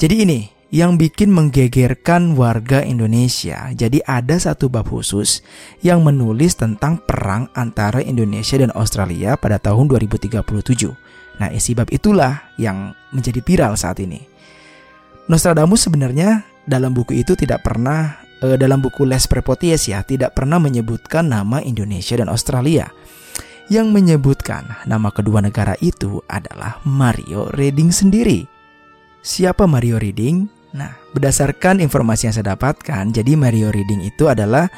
jadi 0.00 0.14
ini 0.26 0.50
yang 0.72 0.96
bikin 0.96 1.28
menggegerkan 1.28 2.32
warga 2.32 2.80
Indonesia. 2.80 3.68
Jadi 3.76 4.00
ada 4.08 4.40
satu 4.40 4.72
bab 4.72 4.88
khusus 4.88 5.44
yang 5.84 6.00
menulis 6.00 6.56
tentang 6.56 6.96
perang 7.04 7.52
antara 7.52 8.00
Indonesia 8.00 8.56
dan 8.56 8.72
Australia 8.72 9.36
pada 9.36 9.60
tahun 9.60 9.92
2037. 9.92 10.40
Nah, 11.38 11.48
isi 11.52 11.76
bab 11.76 11.92
itulah 11.92 12.56
yang 12.56 12.96
menjadi 13.12 13.44
viral 13.44 13.76
saat 13.76 14.00
ini. 14.00 14.31
Nostradamus 15.32 15.88
sebenarnya 15.88 16.44
dalam 16.68 16.92
buku 16.92 17.24
itu 17.24 17.32
tidak 17.32 17.64
pernah 17.64 18.20
eh, 18.44 18.60
dalam 18.60 18.84
buku 18.84 19.08
Les 19.08 19.24
Prepoties 19.24 19.88
ya, 19.88 20.04
tidak 20.04 20.36
pernah 20.36 20.60
menyebutkan 20.60 21.24
nama 21.24 21.64
Indonesia 21.64 22.20
dan 22.20 22.28
Australia. 22.28 22.92
Yang 23.72 23.88
menyebutkan 23.96 24.68
nama 24.84 25.08
kedua 25.08 25.40
negara 25.40 25.72
itu 25.80 26.20
adalah 26.28 26.84
Mario 26.84 27.48
Reading 27.56 27.88
sendiri. 27.88 28.44
Siapa 29.24 29.64
Mario 29.64 29.96
Reading? 29.96 30.44
Nah, 30.76 30.92
berdasarkan 31.16 31.80
informasi 31.80 32.28
yang 32.28 32.34
saya 32.36 32.52
dapatkan, 32.52 33.16
jadi 33.16 33.32
Mario 33.32 33.72
Reading 33.72 34.04
itu 34.04 34.28
adalah 34.28 34.68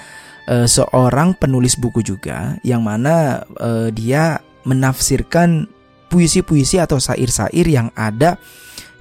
uh, 0.47 0.71
seorang 0.71 1.35
penulis 1.35 1.75
buku 1.75 2.07
juga 2.07 2.55
yang 2.63 2.87
mana 2.87 3.43
uh, 3.59 3.91
dia 3.91 4.39
menafsirkan 4.63 5.67
puisi-puisi 6.07 6.79
atau 6.79 7.03
sair-sair 7.03 7.67
yang 7.67 7.91
ada 7.99 8.39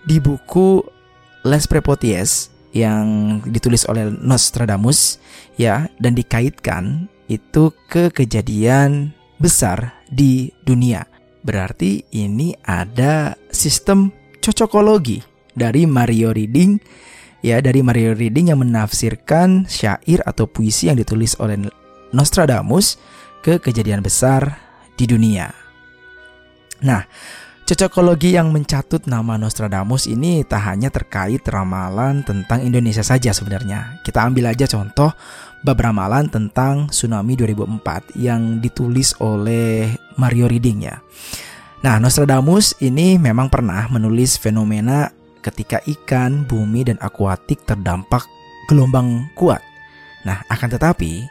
di 0.02 0.18
buku 0.18 0.82
Les 1.44 1.68
Prepoties 1.68 2.50
yang 2.74 3.40
ditulis 3.46 3.86
oleh 3.86 4.10
Nostradamus 4.10 5.22
ya 5.60 5.92
dan 6.02 6.16
dikaitkan 6.16 7.12
itu 7.30 7.70
ke 7.92 8.10
kejadian 8.10 9.14
besar 9.38 10.02
di 10.08 10.50
dunia. 10.64 11.06
Berarti 11.44 12.08
ini 12.16 12.56
ada 12.64 13.36
sistem 13.52 14.10
cocokologi 14.40 15.20
dari 15.52 15.84
Mario 15.84 16.32
Reading 16.32 16.80
ya 17.44 17.60
dari 17.60 17.84
Mario 17.84 18.16
Reading 18.16 18.56
yang 18.56 18.64
menafsirkan 18.64 19.68
syair 19.68 20.24
atau 20.24 20.48
puisi 20.48 20.88
yang 20.88 20.98
ditulis 20.98 21.36
oleh 21.44 21.60
Nostradamus 22.16 22.98
ke 23.44 23.60
kejadian 23.60 24.00
besar 24.00 24.56
di 24.96 25.04
dunia. 25.04 25.52
Nah, 26.84 27.04
cocokologi 27.74 28.38
yang 28.38 28.54
mencatut 28.54 29.10
nama 29.10 29.34
Nostradamus 29.34 30.06
ini 30.06 30.46
tak 30.46 30.62
hanya 30.70 30.94
terkait 30.94 31.42
ramalan 31.50 32.22
tentang 32.22 32.62
Indonesia 32.62 33.02
saja 33.02 33.34
sebenarnya. 33.34 33.98
Kita 34.06 34.22
ambil 34.30 34.54
aja 34.54 34.70
contoh 34.70 35.10
bab 35.66 35.82
ramalan 35.82 36.30
tentang 36.30 36.94
tsunami 36.94 37.34
2004 37.34 38.14
yang 38.22 38.62
ditulis 38.62 39.18
oleh 39.18 39.90
Mario 40.22 40.46
Reading 40.46 40.86
ya. 40.86 41.02
Nah, 41.82 41.98
Nostradamus 41.98 42.78
ini 42.78 43.18
memang 43.18 43.50
pernah 43.50 43.90
menulis 43.90 44.38
fenomena 44.38 45.10
ketika 45.42 45.82
ikan, 45.82 46.46
bumi, 46.46 46.94
dan 46.94 47.02
akuatik 47.02 47.66
terdampak 47.66 48.30
gelombang 48.70 49.34
kuat. 49.34 49.66
Nah, 50.30 50.46
akan 50.46 50.78
tetapi, 50.78 51.26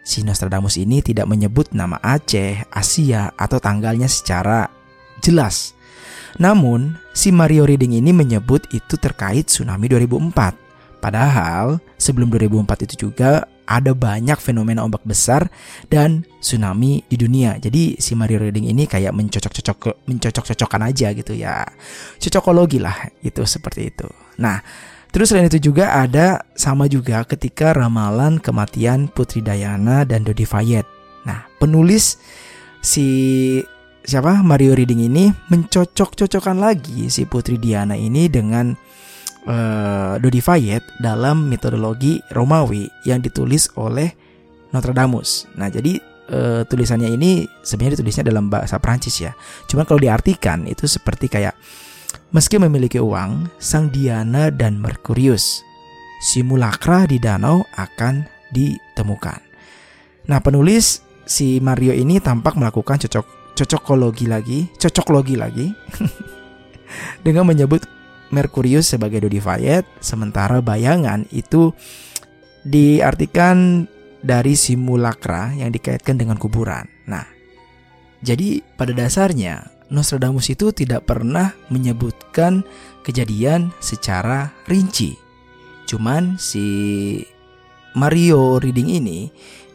si 0.00 0.24
Nostradamus 0.24 0.80
ini 0.80 1.04
tidak 1.04 1.28
menyebut 1.28 1.76
nama 1.76 2.00
Aceh, 2.00 2.64
Asia, 2.72 3.28
atau 3.36 3.60
tanggalnya 3.60 4.08
secara 4.08 4.72
jelas. 5.20 5.81
Namun, 6.40 6.96
si 7.12 7.28
Mario 7.34 7.68
Reading 7.68 7.98
ini 7.98 8.12
menyebut 8.14 8.64
itu 8.72 8.96
terkait 8.96 9.48
tsunami 9.50 9.88
2004. 9.90 10.56
Padahal, 11.02 11.82
sebelum 11.98 12.30
2004 12.30 12.86
itu 12.86 13.10
juga 13.10 13.50
ada 13.66 13.94
banyak 13.94 14.38
fenomena 14.38 14.84
ombak 14.84 15.02
besar 15.06 15.48
dan 15.88 16.26
tsunami 16.42 17.02
di 17.06 17.16
dunia. 17.16 17.56
Jadi 17.58 17.98
si 17.98 18.12
Mario 18.12 18.42
Reading 18.42 18.68
ini 18.68 18.84
kayak 18.84 19.14
mencocok-cocok 19.14 20.06
mencocok-cocokkan 20.06 20.82
aja 20.92 21.14
gitu 21.14 21.32
ya. 21.32 21.64
Cocokologi 22.20 22.82
lah 22.82 22.94
itu 23.22 23.42
seperti 23.46 23.88
itu. 23.88 24.06
Nah, 24.42 24.60
terus 25.14 25.30
selain 25.30 25.48
itu 25.48 25.72
juga 25.72 25.94
ada 25.94 26.42
sama 26.58 26.90
juga 26.90 27.24
ketika 27.24 27.72
ramalan 27.72 28.42
kematian 28.42 29.08
Putri 29.08 29.40
Diana 29.40 30.04
dan 30.04 30.26
Dodi 30.26 30.44
Fayed. 30.44 30.84
Nah, 31.22 31.46
penulis 31.62 32.18
si 32.82 33.06
siapa 34.02 34.42
Mario 34.42 34.74
Reading 34.74 35.06
ini 35.06 35.30
mencocok-cocokkan 35.30 36.58
lagi 36.58 37.06
si 37.06 37.22
Putri 37.26 37.58
Diana 37.58 37.94
ini 37.94 38.26
dengan 38.26 38.74
uh, 39.46 40.18
Dodi 40.18 40.42
Fayed 40.42 40.82
dalam 40.98 41.46
metodologi 41.46 42.18
Romawi 42.34 42.90
yang 43.06 43.22
ditulis 43.22 43.70
oleh 43.78 44.10
Nostradamus. 44.74 45.46
Nah, 45.54 45.68
jadi 45.70 46.00
uh, 46.32 46.62
tulisannya 46.66 47.12
ini 47.14 47.46
sebenarnya 47.62 48.00
ditulisnya 48.00 48.24
dalam 48.26 48.50
bahasa 48.50 48.80
Prancis 48.82 49.22
ya. 49.22 49.32
Cuman 49.70 49.86
kalau 49.86 50.02
diartikan 50.02 50.66
itu 50.66 50.88
seperti 50.90 51.30
kayak 51.30 51.54
meski 52.34 52.58
memiliki 52.58 52.98
uang, 52.98 53.52
Sang 53.62 53.92
Diana 53.92 54.50
dan 54.50 54.80
Merkurius 54.82 55.62
simulakra 56.22 57.06
di 57.06 57.18
danau 57.18 57.66
akan 57.74 58.26
ditemukan. 58.54 59.40
Nah, 60.30 60.38
penulis 60.38 61.02
si 61.26 61.58
Mario 61.58 61.90
ini 61.94 62.22
tampak 62.22 62.54
melakukan 62.54 63.02
cocok 63.02 63.41
cocokologi 63.52 64.26
lagi, 64.28 64.68
cocoklogi 64.76 65.36
lagi 65.36 65.66
dengan 67.26 67.48
menyebut 67.48 67.84
Merkurius 68.32 68.88
sebagai 68.88 69.28
Dodi 69.28 69.38
Fayed, 69.38 69.84
sementara 70.00 70.64
bayangan 70.64 71.28
itu 71.28 71.76
diartikan 72.64 73.84
dari 74.24 74.56
simulakra 74.56 75.52
yang 75.52 75.68
dikaitkan 75.68 76.16
dengan 76.16 76.40
kuburan. 76.40 76.88
Nah, 77.04 77.26
jadi 78.24 78.64
pada 78.78 78.96
dasarnya 78.96 79.68
Nostradamus 79.92 80.48
itu 80.48 80.72
tidak 80.72 81.04
pernah 81.04 81.52
menyebutkan 81.68 82.64
kejadian 83.04 83.76
secara 83.76 84.48
rinci. 84.64 85.20
Cuman 85.84 86.40
si 86.40 86.64
Mario 87.92 88.56
Reading 88.56 88.88
ini 88.88 89.28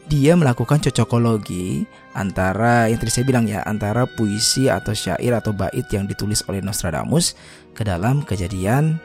dia 0.08 0.32
melakukan 0.32 0.80
cocokologi 0.80 1.84
antara 2.16 2.88
yang 2.88 2.96
tadi 2.96 3.12
saya 3.12 3.28
bilang 3.28 3.44
ya 3.44 3.60
antara 3.68 4.08
puisi 4.08 4.72
atau 4.72 4.96
syair 4.96 5.36
atau 5.36 5.52
bait 5.52 5.84
yang 5.92 6.08
ditulis 6.08 6.40
oleh 6.48 6.64
Nostradamus 6.64 7.36
ke 7.76 7.84
dalam 7.84 8.24
kejadian 8.24 8.96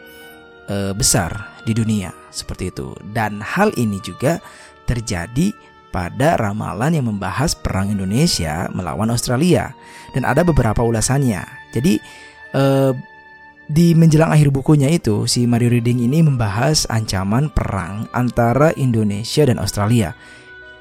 e, 0.72 0.96
besar 0.96 1.60
di 1.68 1.76
dunia. 1.76 2.16
Seperti 2.32 2.72
itu. 2.72 2.96
Dan 3.12 3.44
hal 3.44 3.76
ini 3.76 4.00
juga 4.00 4.40
terjadi 4.88 5.52
pada 5.94 6.40
ramalan 6.40 6.98
yang 6.98 7.06
membahas 7.12 7.54
perang 7.54 7.92
Indonesia 7.92 8.72
melawan 8.72 9.12
Australia. 9.12 9.76
Dan 10.16 10.24
ada 10.24 10.42
beberapa 10.42 10.82
ulasannya. 10.82 11.44
Jadi 11.76 12.00
e, 12.56 12.64
di 13.68 13.92
menjelang 13.92 14.32
akhir 14.32 14.56
bukunya 14.56 14.88
itu, 14.88 15.28
si 15.28 15.44
Mario 15.48 15.72
Reading 15.72 16.04
ini 16.08 16.24
membahas 16.24 16.88
ancaman 16.88 17.52
perang 17.52 18.08
antara 18.16 18.72
Indonesia 18.80 19.44
dan 19.44 19.60
Australia 19.60 20.16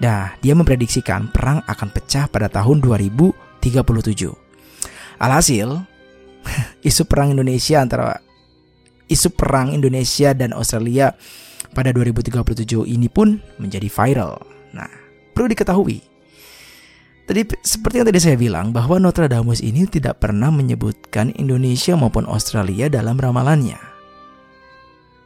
Nah, 0.02 0.34
dia 0.42 0.58
memprediksikan 0.58 1.30
perang 1.30 1.62
akan 1.62 1.88
pecah 1.94 2.26
pada 2.26 2.50
tahun 2.50 2.82
2037. 2.82 3.62
Alhasil, 5.22 5.78
isu 6.90 7.02
perang 7.06 7.30
Indonesia 7.30 7.78
antara 7.78 8.18
isu 9.06 9.30
perang 9.30 9.70
Indonesia 9.70 10.34
dan 10.34 10.50
Australia 10.50 11.14
pada 11.70 11.94
2037 11.94 12.82
ini 12.90 13.06
pun 13.06 13.38
menjadi 13.62 13.86
viral. 13.86 14.42
Nah, 14.74 14.90
perlu 15.30 15.54
diketahui. 15.54 16.02
Tadi 17.22 17.46
seperti 17.62 18.02
yang 18.02 18.08
tadi 18.10 18.18
saya 18.18 18.34
bilang 18.34 18.74
bahwa 18.74 18.98
Nostradamus 18.98 19.62
ini 19.62 19.86
tidak 19.86 20.18
pernah 20.18 20.50
menyebutkan 20.50 21.30
Indonesia 21.38 21.94
maupun 21.94 22.26
Australia 22.26 22.90
dalam 22.90 23.14
ramalannya. 23.14 23.78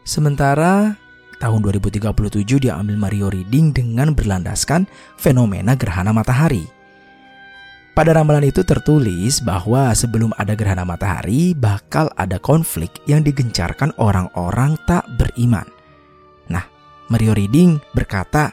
Sementara 0.05 1.01
tahun 1.38 1.61
2037 1.64 2.68
diambil 2.68 2.96
Mario 2.96 3.29
Reading 3.29 3.72
dengan 3.75 4.12
berlandaskan 4.12 4.88
fenomena 5.20 5.77
gerhana 5.77 6.11
matahari. 6.12 6.64
Pada 7.96 8.12
ramalan 8.12 8.44
itu 8.44 8.61
tertulis 8.61 9.40
bahwa 9.40 9.88
sebelum 9.96 10.29
ada 10.37 10.53
gerhana 10.53 10.85
matahari 10.85 11.57
bakal 11.57 12.12
ada 12.12 12.37
konflik 12.37 12.92
yang 13.09 13.25
digencarkan 13.25 13.88
orang-orang 13.96 14.77
tak 14.85 15.09
beriman. 15.16 15.64
Nah, 16.53 16.68
Mario 17.09 17.33
Reading 17.33 17.81
berkata 17.96 18.53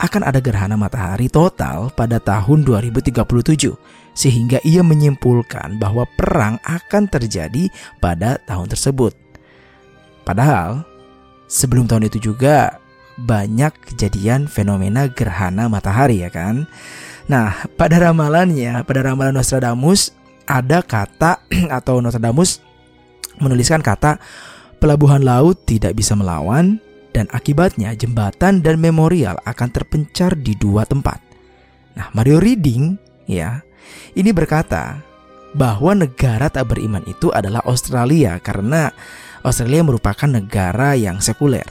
akan 0.00 0.26
ada 0.26 0.42
gerhana 0.42 0.74
matahari 0.74 1.30
total 1.30 1.94
pada 1.94 2.18
tahun 2.18 2.66
2037 2.66 3.78
sehingga 4.10 4.58
ia 4.66 4.82
menyimpulkan 4.82 5.78
bahwa 5.78 6.02
perang 6.18 6.58
akan 6.66 7.06
terjadi 7.06 7.70
pada 8.02 8.42
tahun 8.42 8.74
tersebut. 8.74 9.14
Padahal 10.26 10.82
sebelum 11.50 11.90
tahun 11.90 12.06
itu 12.06 12.30
juga 12.30 12.78
banyak 13.18 13.74
kejadian 13.92 14.46
fenomena 14.46 15.10
gerhana 15.10 15.66
matahari 15.66 16.22
ya 16.22 16.30
kan. 16.30 16.70
Nah, 17.26 17.66
pada 17.74 17.98
ramalannya, 17.98 18.86
pada 18.86 19.02
ramalan 19.02 19.34
Nostradamus 19.34 20.14
ada 20.46 20.80
kata 20.80 21.42
atau 21.78 21.98
Nostradamus 21.98 22.62
menuliskan 23.42 23.82
kata 23.82 24.22
pelabuhan 24.78 25.20
laut 25.26 25.66
tidak 25.66 25.98
bisa 25.98 26.14
melawan 26.14 26.78
dan 27.10 27.26
akibatnya 27.34 27.92
jembatan 27.98 28.62
dan 28.62 28.78
memorial 28.78 29.36
akan 29.42 29.68
terpencar 29.74 30.38
di 30.38 30.54
dua 30.54 30.86
tempat. 30.86 31.18
Nah, 31.98 32.08
Mario 32.14 32.38
Reading 32.38 32.94
ya, 33.26 33.60
ini 34.14 34.30
berkata 34.30 35.02
bahwa 35.50 35.98
negara 35.98 36.46
tak 36.46 36.70
beriman 36.70 37.02
itu 37.10 37.34
adalah 37.34 37.60
Australia 37.66 38.38
karena 38.38 38.94
Australia 39.40 39.82
merupakan 39.86 40.28
negara 40.28 40.92
yang 40.96 41.18
sekuler. 41.22 41.66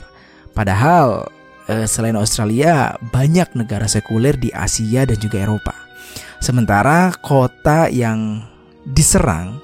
Padahal 0.50 1.30
eh, 1.70 1.86
selain 1.86 2.18
Australia 2.18 2.98
banyak 2.98 3.54
negara 3.54 3.86
sekuler 3.86 4.34
di 4.34 4.50
Asia 4.50 5.06
dan 5.06 5.18
juga 5.18 5.42
Eropa. 5.42 5.74
Sementara 6.40 7.14
kota 7.20 7.86
yang 7.92 8.42
diserang 8.82 9.60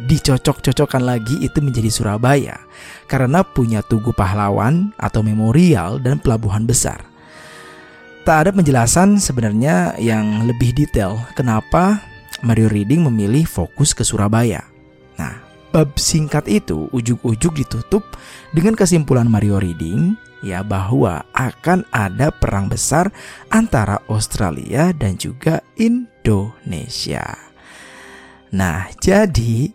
dicocok-cocokkan 0.00 1.04
lagi 1.04 1.44
itu 1.44 1.60
menjadi 1.60 1.92
Surabaya 1.92 2.56
karena 3.04 3.44
punya 3.44 3.84
tugu 3.84 4.16
pahlawan 4.16 4.96
atau 4.96 5.20
memorial 5.20 6.00
dan 6.00 6.16
pelabuhan 6.16 6.64
besar. 6.64 7.04
Tak 8.24 8.46
ada 8.46 8.50
penjelasan 8.54 9.18
sebenarnya 9.18 9.98
yang 9.98 10.46
lebih 10.46 10.72
detail 10.72 11.18
kenapa 11.34 12.00
Mario 12.46 12.70
Reading 12.70 13.04
memilih 13.10 13.44
fokus 13.44 13.92
ke 13.92 14.06
Surabaya. 14.06 14.69
Bab 15.70 15.94
singkat 15.94 16.50
itu 16.50 16.90
ujuk-ujuk 16.90 17.54
ditutup 17.54 18.02
dengan 18.50 18.74
kesimpulan 18.74 19.30
Mario 19.30 19.62
Reading 19.62 20.18
ya 20.42 20.66
bahwa 20.66 21.22
akan 21.30 21.86
ada 21.94 22.34
perang 22.34 22.66
besar 22.66 23.14
antara 23.54 24.02
Australia 24.10 24.90
dan 24.90 25.14
juga 25.14 25.62
Indonesia. 25.78 27.38
Nah, 28.50 28.90
jadi 28.98 29.70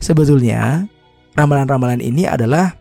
sebetulnya 0.00 0.88
ramalan-ramalan 1.36 2.00
ini 2.00 2.24
adalah 2.24 2.72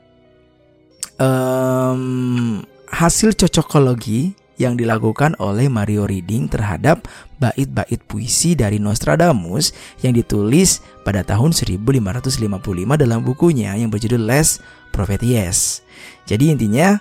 um, 1.19 2.63
hasil 2.87 3.35
cocokologi 3.35 4.38
yang 4.59 4.75
dilakukan 4.75 5.39
oleh 5.39 5.71
Mario 5.71 6.03
Reading 6.05 6.51
terhadap 6.51 7.07
bait-bait 7.39 8.03
puisi 8.03 8.53
dari 8.53 8.77
Nostradamus 8.77 9.71
yang 10.03 10.11
ditulis 10.11 10.83
pada 11.07 11.23
tahun 11.23 11.55
1555 11.55 12.59
dalam 12.99 13.23
bukunya 13.23 13.73
yang 13.79 13.87
berjudul 13.87 14.19
Les 14.19 14.59
Prophéties. 14.91 15.81
Jadi 16.27 16.51
intinya 16.51 16.99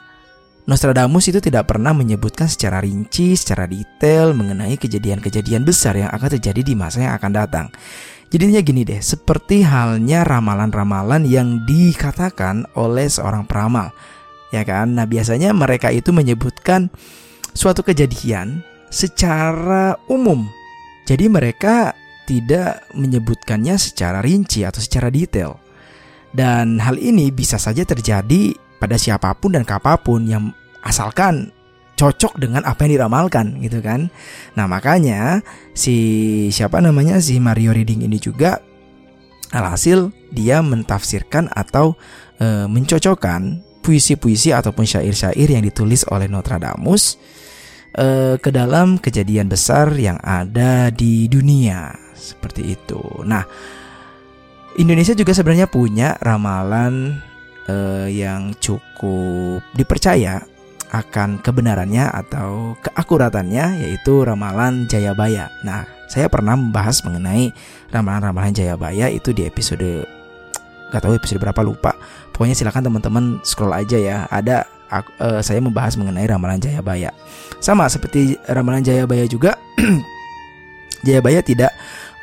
Nostradamus 0.68 1.26
itu 1.32 1.40
tidak 1.40 1.72
pernah 1.72 1.96
menyebutkan 1.96 2.44
secara 2.44 2.84
rinci, 2.84 3.34
secara 3.34 3.64
detail 3.64 4.36
mengenai 4.36 4.76
kejadian-kejadian 4.76 5.64
besar 5.64 5.96
yang 5.96 6.12
akan 6.12 6.28
terjadi 6.38 6.60
di 6.60 6.74
masa 6.76 7.08
yang 7.08 7.16
akan 7.16 7.32
datang. 7.32 7.66
Jadinya 8.28 8.60
gini 8.60 8.84
deh, 8.84 9.00
seperti 9.00 9.64
halnya 9.64 10.28
ramalan-ramalan 10.28 11.24
yang 11.24 11.64
dikatakan 11.64 12.68
oleh 12.76 13.08
seorang 13.08 13.48
peramal. 13.48 13.96
Ya 14.52 14.60
kan? 14.68 14.92
Nah, 14.92 15.08
biasanya 15.08 15.56
mereka 15.56 15.88
itu 15.88 16.12
menyebutkan 16.12 16.92
suatu 17.58 17.82
kejadian 17.82 18.62
secara 18.86 19.98
umum. 20.06 20.46
Jadi 21.10 21.26
mereka 21.26 21.90
tidak 22.22 22.86
menyebutkannya 22.94 23.74
secara 23.74 24.22
rinci 24.22 24.62
atau 24.62 24.78
secara 24.78 25.10
detail. 25.10 25.58
Dan 26.30 26.78
hal 26.78 27.00
ini 27.02 27.34
bisa 27.34 27.58
saja 27.58 27.82
terjadi 27.82 28.54
pada 28.78 28.94
siapa 28.94 29.34
pun 29.34 29.58
dan 29.58 29.66
kapan 29.66 29.98
pun 29.98 30.20
yang 30.22 30.44
asalkan 30.86 31.50
cocok 31.98 32.38
dengan 32.38 32.62
apa 32.62 32.86
yang 32.86 33.00
diramalkan 33.00 33.58
gitu 33.58 33.82
kan. 33.82 34.06
Nah, 34.54 34.70
makanya 34.70 35.42
si 35.74 36.46
siapa 36.54 36.78
namanya 36.78 37.18
si 37.18 37.42
Mario 37.42 37.74
Reading 37.74 38.06
ini 38.06 38.22
juga 38.22 38.62
Alhasil 39.48 40.12
dia 40.28 40.60
mentafsirkan 40.60 41.48
atau 41.48 41.96
e, 42.36 42.68
mencocokkan 42.68 43.64
puisi-puisi 43.80 44.52
ataupun 44.52 44.84
syair-syair 44.84 45.48
yang 45.48 45.64
ditulis 45.64 46.04
oleh 46.12 46.28
Nostradamus 46.28 47.16
e, 47.94 48.36
ke 48.40 48.50
dalam 48.52 49.00
kejadian 49.00 49.48
besar 49.48 49.92
yang 49.96 50.18
ada 50.20 50.92
di 50.92 51.30
dunia 51.30 51.94
seperti 52.12 52.76
itu. 52.76 53.00
Nah, 53.24 53.46
Indonesia 54.78 55.14
juga 55.14 55.32
sebenarnya 55.32 55.70
punya 55.70 56.18
ramalan 56.20 57.18
e, 57.66 57.76
yang 58.12 58.52
cukup 58.58 59.62
dipercaya 59.74 60.42
akan 60.88 61.44
kebenarannya 61.44 62.08
atau 62.08 62.72
keakuratannya 62.80 63.84
yaitu 63.84 64.24
ramalan 64.24 64.88
Jayabaya. 64.88 65.52
Nah, 65.60 65.84
saya 66.08 66.32
pernah 66.32 66.56
membahas 66.56 67.04
mengenai 67.04 67.52
ramalan-ramalan 67.92 68.56
Jayabaya 68.56 69.12
itu 69.12 69.36
di 69.36 69.44
episode 69.44 70.08
gak 70.88 71.04
tahu 71.04 71.20
episode 71.20 71.40
berapa 71.44 71.60
lupa. 71.60 71.92
Pokoknya 72.32 72.56
silakan 72.56 72.88
teman-teman 72.88 73.24
scroll 73.44 73.76
aja 73.76 73.98
ya. 74.00 74.18
Ada 74.32 74.64
uh, 74.92 75.40
saya 75.44 75.60
membahas 75.60 75.94
mengenai 75.96 76.26
ramalan 76.28 76.60
Jayabaya. 76.60 77.12
Sama 77.60 77.88
seperti 77.88 78.36
ramalan 78.48 78.84
Jayabaya 78.84 79.24
juga 79.28 79.56
Jayabaya 81.06 81.44
tidak 81.44 81.72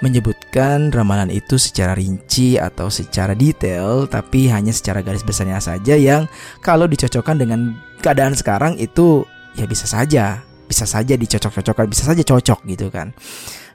menyebutkan 0.04 0.92
ramalan 0.92 1.32
itu 1.32 1.56
secara 1.56 1.96
rinci 1.96 2.60
atau 2.60 2.92
secara 2.92 3.32
detail, 3.32 4.06
tapi 4.12 4.52
hanya 4.52 4.76
secara 4.76 5.00
garis 5.00 5.24
besarnya 5.24 5.64
saja 5.64 5.96
yang 5.96 6.28
kalau 6.60 6.84
dicocokkan 6.86 7.40
dengan 7.40 7.80
keadaan 8.04 8.36
sekarang 8.36 8.76
itu 8.76 9.24
ya 9.56 9.64
bisa 9.66 9.88
saja, 9.88 10.44
bisa 10.68 10.84
saja 10.84 11.16
dicocok-cocokkan, 11.16 11.88
bisa 11.88 12.04
saja 12.04 12.22
cocok 12.22 12.68
gitu 12.68 12.92
kan. 12.92 13.16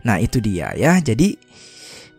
Nah, 0.04 0.20
itu 0.20 0.40
dia 0.44 0.76
ya. 0.76 1.00
Jadi 1.00 1.36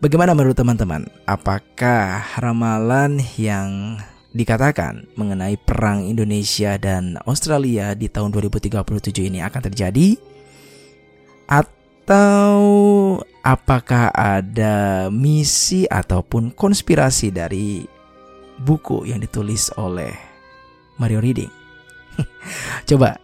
bagaimana 0.02 0.34
menurut 0.34 0.58
teman-teman? 0.58 1.06
Apakah 1.24 2.26
ramalan 2.42 3.22
yang 3.38 3.96
dikatakan 4.32 5.12
mengenai 5.14 5.60
perang 5.60 6.08
Indonesia 6.08 6.80
dan 6.80 7.20
Australia 7.28 7.92
di 7.92 8.08
tahun 8.08 8.32
2037 8.32 9.28
ini 9.28 9.44
akan 9.44 9.62
terjadi? 9.68 10.16
Atau 11.46 12.56
apakah 13.44 14.08
ada 14.12 15.08
misi 15.12 15.84
ataupun 15.84 16.56
konspirasi 16.56 17.28
dari 17.28 17.84
buku 18.56 19.04
yang 19.08 19.20
ditulis 19.20 19.68
oleh 19.76 20.16
Mario 20.96 21.20
Reading? 21.20 21.52
Coba 22.88 23.20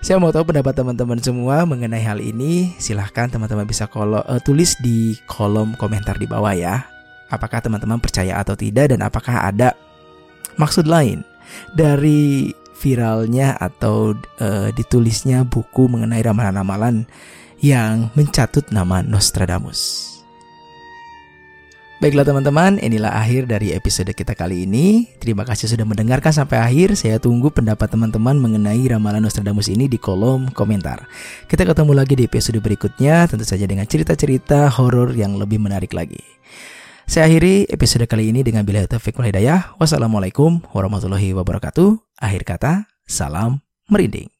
saya 0.00 0.16
mau 0.16 0.32
tahu 0.32 0.48
pendapat 0.48 0.72
teman-teman 0.72 1.20
semua 1.20 1.68
mengenai 1.68 2.00
hal 2.00 2.24
ini. 2.24 2.72
Silahkan 2.80 3.28
teman-teman 3.28 3.68
bisa 3.68 3.84
kolo, 3.84 4.24
uh, 4.24 4.40
tulis 4.40 4.80
di 4.80 5.12
kolom 5.28 5.76
komentar 5.76 6.16
di 6.16 6.24
bawah 6.24 6.56
ya. 6.56 6.88
Apakah 7.28 7.60
teman-teman 7.60 8.00
percaya 8.00 8.40
atau 8.40 8.56
tidak 8.56 8.96
dan 8.96 9.04
apakah 9.04 9.44
ada 9.44 9.76
maksud 10.60 10.84
lain 10.84 11.24
dari 11.72 12.52
viralnya 12.80 13.56
atau 13.56 14.16
uh, 14.40 14.68
ditulisnya 14.72 15.44
buku 15.48 15.88
mengenai 15.88 16.20
ramalan-ramalan 16.20 17.08
yang 17.60 18.08
mencatut 18.16 18.68
nama 18.72 19.04
Nostradamus. 19.04 20.08
Baiklah 22.00 22.24
teman-teman, 22.24 22.80
inilah 22.80 23.12
akhir 23.12 23.44
dari 23.44 23.76
episode 23.76 24.08
kita 24.16 24.32
kali 24.32 24.64
ini. 24.64 25.04
Terima 25.20 25.44
kasih 25.44 25.68
sudah 25.68 25.84
mendengarkan 25.84 26.32
sampai 26.32 26.56
akhir. 26.56 26.96
Saya 26.96 27.20
tunggu 27.20 27.52
pendapat 27.52 27.92
teman-teman 27.92 28.40
mengenai 28.40 28.80
ramalan 28.88 29.20
Nostradamus 29.20 29.68
ini 29.68 29.84
di 29.84 30.00
kolom 30.00 30.48
komentar. 30.56 31.04
Kita 31.44 31.60
ketemu 31.60 31.92
lagi 31.92 32.16
di 32.16 32.24
episode 32.24 32.56
berikutnya, 32.56 33.28
tentu 33.28 33.44
saja 33.44 33.68
dengan 33.68 33.84
cerita-cerita 33.84 34.72
horor 34.80 35.12
yang 35.12 35.36
lebih 35.36 35.60
menarik 35.60 35.92
lagi. 35.92 36.39
Saya 37.10 37.26
akhiri 37.26 37.66
episode 37.66 38.06
kali 38.06 38.30
ini 38.30 38.46
dengan 38.46 38.62
bila 38.62 38.86
taufik 38.86 39.18
hidayah. 39.18 39.74
Wassalamualaikum 39.82 40.62
warahmatullahi 40.70 41.34
wabarakatuh. 41.34 41.98
Akhir 42.22 42.46
kata, 42.46 42.86
salam 43.02 43.66
merinding. 43.90 44.30